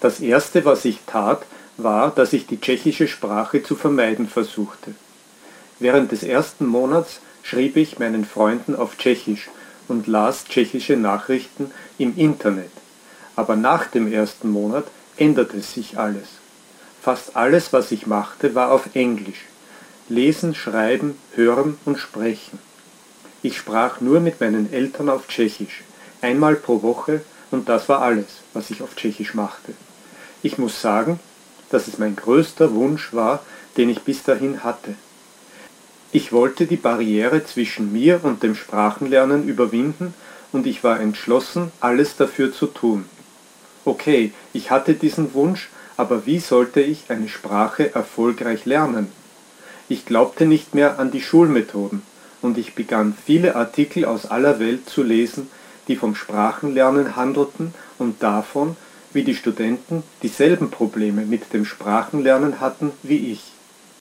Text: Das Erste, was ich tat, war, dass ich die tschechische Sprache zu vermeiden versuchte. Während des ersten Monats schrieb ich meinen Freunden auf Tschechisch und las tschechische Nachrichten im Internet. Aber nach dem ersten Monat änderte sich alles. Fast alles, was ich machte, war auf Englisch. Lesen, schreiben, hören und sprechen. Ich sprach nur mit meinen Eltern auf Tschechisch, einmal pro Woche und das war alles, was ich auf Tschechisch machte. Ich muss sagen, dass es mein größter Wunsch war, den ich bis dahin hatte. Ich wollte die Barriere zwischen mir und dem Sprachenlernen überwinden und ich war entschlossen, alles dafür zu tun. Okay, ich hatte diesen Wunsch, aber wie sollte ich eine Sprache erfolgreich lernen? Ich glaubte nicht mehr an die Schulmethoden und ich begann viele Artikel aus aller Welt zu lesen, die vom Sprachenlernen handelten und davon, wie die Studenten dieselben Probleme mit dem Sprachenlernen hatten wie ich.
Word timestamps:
Das 0.00 0.20
Erste, 0.20 0.64
was 0.64 0.84
ich 0.84 1.00
tat, 1.06 1.42
war, 1.76 2.10
dass 2.10 2.32
ich 2.32 2.46
die 2.46 2.60
tschechische 2.60 3.08
Sprache 3.08 3.62
zu 3.62 3.76
vermeiden 3.76 4.28
versuchte. 4.28 4.94
Während 5.78 6.12
des 6.12 6.22
ersten 6.22 6.66
Monats 6.66 7.20
schrieb 7.42 7.76
ich 7.76 7.98
meinen 7.98 8.24
Freunden 8.24 8.74
auf 8.74 8.96
Tschechisch 8.96 9.48
und 9.88 10.06
las 10.06 10.44
tschechische 10.44 10.96
Nachrichten 10.96 11.70
im 11.98 12.16
Internet. 12.16 12.70
Aber 13.36 13.56
nach 13.56 13.86
dem 13.86 14.10
ersten 14.10 14.50
Monat 14.50 14.86
änderte 15.16 15.60
sich 15.60 15.98
alles. 15.98 16.28
Fast 17.02 17.36
alles, 17.36 17.72
was 17.72 17.92
ich 17.92 18.06
machte, 18.06 18.54
war 18.54 18.72
auf 18.72 18.94
Englisch. 18.94 19.44
Lesen, 20.08 20.54
schreiben, 20.54 21.16
hören 21.34 21.78
und 21.84 21.98
sprechen. 21.98 22.58
Ich 23.42 23.58
sprach 23.58 24.00
nur 24.00 24.20
mit 24.20 24.40
meinen 24.40 24.72
Eltern 24.72 25.08
auf 25.08 25.28
Tschechisch, 25.28 25.84
einmal 26.20 26.56
pro 26.56 26.82
Woche 26.82 27.20
und 27.56 27.70
das 27.70 27.88
war 27.88 28.02
alles, 28.02 28.26
was 28.52 28.70
ich 28.70 28.82
auf 28.82 28.94
Tschechisch 28.96 29.32
machte. 29.32 29.72
Ich 30.42 30.58
muss 30.58 30.82
sagen, 30.82 31.18
dass 31.70 31.88
es 31.88 31.96
mein 31.96 32.14
größter 32.14 32.74
Wunsch 32.74 33.14
war, 33.14 33.42
den 33.78 33.88
ich 33.88 34.00
bis 34.02 34.22
dahin 34.22 34.62
hatte. 34.62 34.94
Ich 36.12 36.32
wollte 36.32 36.66
die 36.66 36.76
Barriere 36.76 37.44
zwischen 37.46 37.92
mir 37.92 38.20
und 38.22 38.42
dem 38.42 38.54
Sprachenlernen 38.54 39.48
überwinden 39.48 40.12
und 40.52 40.66
ich 40.66 40.84
war 40.84 41.00
entschlossen, 41.00 41.72
alles 41.80 42.16
dafür 42.16 42.52
zu 42.52 42.66
tun. 42.66 43.06
Okay, 43.86 44.32
ich 44.52 44.70
hatte 44.70 44.92
diesen 44.92 45.32
Wunsch, 45.32 45.70
aber 45.96 46.26
wie 46.26 46.40
sollte 46.40 46.82
ich 46.82 47.04
eine 47.08 47.28
Sprache 47.28 47.94
erfolgreich 47.94 48.66
lernen? 48.66 49.10
Ich 49.88 50.04
glaubte 50.04 50.44
nicht 50.44 50.74
mehr 50.74 50.98
an 50.98 51.10
die 51.10 51.22
Schulmethoden 51.22 52.02
und 52.42 52.58
ich 52.58 52.74
begann 52.74 53.16
viele 53.24 53.56
Artikel 53.56 54.04
aus 54.04 54.26
aller 54.26 54.60
Welt 54.60 54.90
zu 54.90 55.02
lesen, 55.02 55.48
die 55.88 55.96
vom 55.96 56.14
Sprachenlernen 56.14 57.16
handelten 57.16 57.74
und 57.98 58.22
davon, 58.22 58.76
wie 59.12 59.24
die 59.24 59.34
Studenten 59.34 60.02
dieselben 60.22 60.70
Probleme 60.70 61.24
mit 61.24 61.52
dem 61.52 61.64
Sprachenlernen 61.64 62.60
hatten 62.60 62.92
wie 63.02 63.32
ich. 63.32 63.55